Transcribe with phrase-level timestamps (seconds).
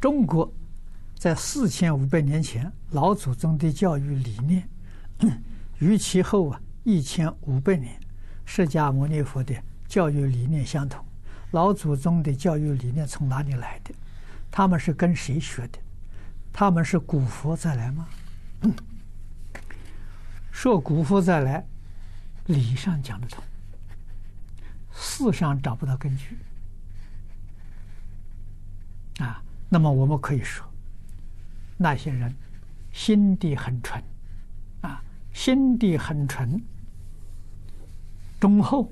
[0.00, 0.52] 中国
[1.16, 4.68] 在四千五百年前老祖宗的教育理念，
[5.80, 7.98] 与其后啊一千五百年
[8.44, 9.54] 释迦牟尼佛的
[9.86, 11.04] 教育理念相同。
[11.50, 13.92] 老祖宗的教育理念从哪里来的？
[14.50, 15.78] 他们是跟谁学的？
[16.52, 18.06] 他们是古佛再来吗？
[20.52, 21.66] 说古佛再来，
[22.46, 23.42] 理上讲得通，
[24.92, 26.36] 事上找不到根据。
[29.18, 30.66] 啊，那么我们可以说，
[31.76, 32.34] 那些人
[32.92, 34.02] 心地很纯，
[34.80, 36.62] 啊，心地很纯，
[38.40, 38.90] 忠厚，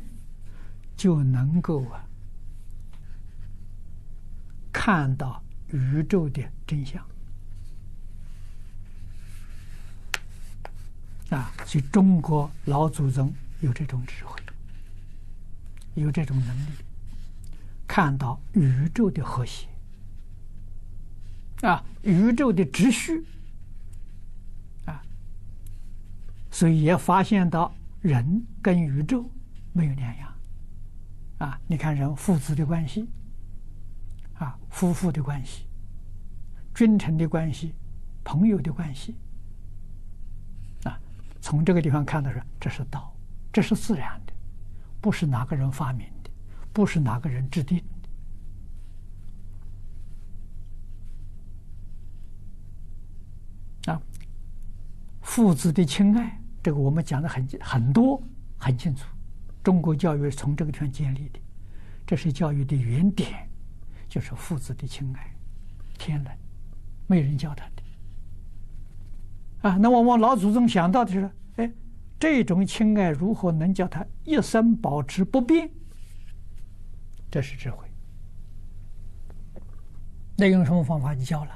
[0.97, 2.05] 就能够啊
[4.71, 7.03] 看到宇宙的真相。
[11.31, 14.41] 啊，所以中国老祖宗有这种智慧，
[15.95, 16.71] 有这种能力，
[17.89, 19.67] 看到宇宙的和谐。
[21.63, 23.25] 啊，宇宙的秩序，
[24.85, 25.03] 啊，
[26.51, 29.25] 所以也发现到人跟宇宙
[29.73, 30.35] 没有两样，
[31.39, 33.09] 啊，你看人父子的关系，
[34.35, 35.67] 啊，夫妇的关系，
[36.75, 37.75] 君臣的关系，
[38.23, 39.15] 朋友的关系，
[40.85, 41.01] 啊，
[41.41, 43.17] 从这个地方看到说，这是道，
[43.51, 44.33] 这是自然的，
[45.01, 46.31] 不是哪个人发明的，
[46.73, 47.83] 不是哪个人制定。
[53.87, 54.01] 啊，
[55.23, 58.23] 父子的亲爱，这个我们讲的很很多
[58.59, 59.07] 很清楚。
[59.63, 61.41] 中国教育从这个地方建立的，
[62.07, 63.49] 这是教育的原点，
[64.09, 65.35] 就是父子的亲爱，
[65.99, 66.39] 天然，
[67.07, 67.73] 没人教他的。
[69.69, 71.73] 啊，那么我们老祖宗想到的是，哎，
[72.19, 75.69] 这种亲爱如何能叫他一生保持不变？
[77.31, 77.87] 这是智慧。
[80.37, 81.51] 那用什么方法你教了？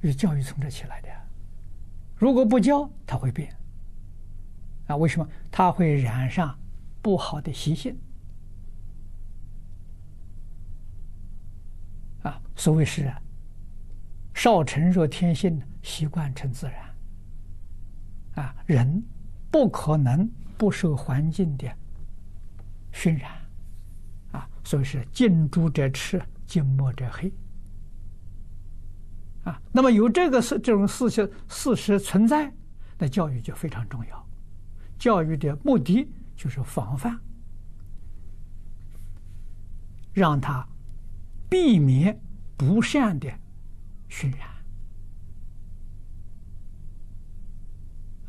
[0.00, 1.08] 是教育从这起来的。
[2.18, 3.54] 如果不教，他会变。
[4.88, 5.28] 啊，为什么？
[5.50, 6.58] 他会染上
[7.00, 7.96] 不好的习性。
[12.22, 13.12] 啊，所谓是，
[14.34, 18.44] 少成若天性，习惯成自然。
[18.44, 19.02] 啊，人
[19.50, 21.70] 不可能不受环境的
[22.92, 23.30] 熏染。
[24.32, 27.32] 啊，所以是近朱者赤，近墨者黑。
[29.48, 32.52] 啊，那么有这个事，这种事情事实存在，
[32.98, 34.28] 那教育就非常重要。
[34.98, 37.18] 教育的目的就是防范，
[40.12, 40.68] 让他
[41.48, 42.20] 避免
[42.58, 43.26] 不善的
[44.08, 44.50] 熏染，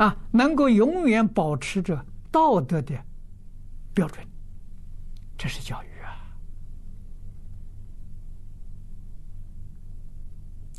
[0.07, 2.97] 啊，能够永远保持着道德的
[3.93, 4.25] 标准，
[5.37, 5.87] 这是教育。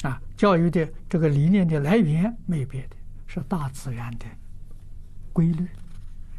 [0.03, 2.97] 啊，教育的这个理念的来源没别的，
[3.27, 4.25] 是大自然的
[5.31, 5.69] 规律，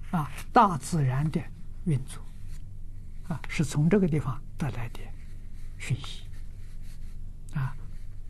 [0.10, 1.40] 啊，大自然的
[1.86, 2.24] 运作，
[3.28, 5.00] 啊，是从这个地方得来的
[5.78, 6.24] 讯息，
[7.54, 7.76] 啊，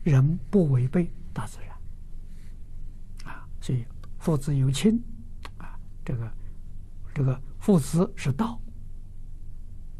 [0.04, 3.86] 人不违背大自然，啊，所以
[4.18, 5.02] 父子有亲，
[5.56, 6.30] 啊，这个
[7.14, 8.60] 这个父子是道，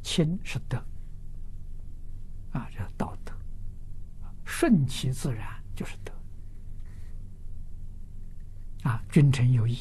[0.03, 0.77] 亲是德，
[2.53, 3.32] 啊，这道德。
[4.63, 6.13] 顺其自然就是德。
[8.89, 9.77] 啊，君臣有义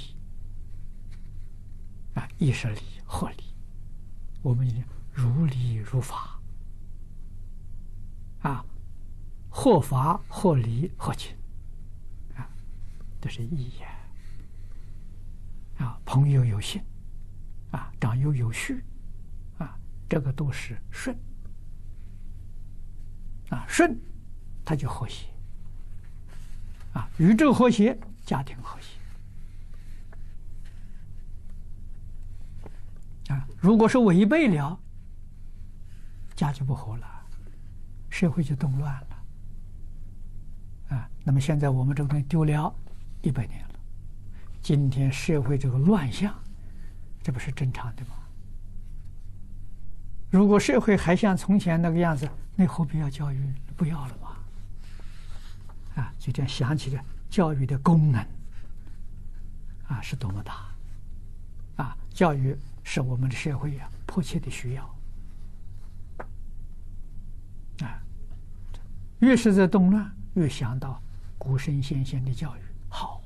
[2.16, 3.44] 啊，义是礼，合礼，
[4.42, 4.68] 我们
[5.14, 6.42] 如理如法。
[8.42, 8.66] 啊，
[9.52, 11.38] 合法合理合情
[12.36, 12.50] 啊，
[13.22, 13.88] 这是义呀
[15.78, 16.82] 啊，朋友有信
[17.70, 18.84] 啊，长幼有序
[19.60, 19.78] 啊，
[20.10, 21.16] 这个都是顺。
[23.52, 23.96] 啊，顺。
[24.64, 25.28] 他就和谐
[26.94, 28.98] 啊，宇宙和谐，家庭和谐
[33.34, 33.48] 啊。
[33.60, 34.80] 如果是违背了，
[36.36, 37.08] 家就不和了，
[38.10, 39.08] 社会就动乱了
[40.96, 41.10] 啊。
[41.24, 42.74] 那么现在我们这个东西丢了
[43.22, 43.80] 一百年了，
[44.62, 46.34] 今天社会这个乱象，
[47.22, 48.16] 这不是正常的吗？
[50.30, 53.54] 如果社会还像从前那个样子，那何必要教育？
[53.76, 54.38] 不要了吗？
[55.96, 58.26] 啊，就这样想起了教育的功能，
[59.88, 60.74] 啊，是多么大！
[61.84, 64.84] 啊，教育是我们的社会呀迫切的需要。
[67.82, 68.02] 啊，
[69.20, 71.02] 越是在动乱，越想到
[71.38, 73.22] 古圣先贤的教育好。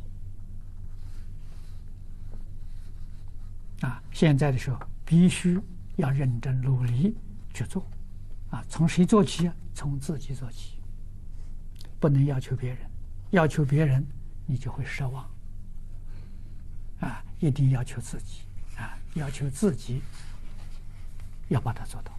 [3.81, 5.59] 啊，现在的时候必须
[5.97, 7.15] 要认真努力
[7.53, 7.85] 去做。
[8.49, 9.53] 啊，从谁做起啊？
[9.73, 10.79] 从自己做起。
[11.99, 12.79] 不能要求别人，
[13.31, 14.05] 要求别人
[14.45, 15.23] 你就会失望。
[16.99, 18.41] 啊，一定要求自己，
[18.77, 20.01] 啊，要求自己，
[21.49, 22.11] 要把它做到。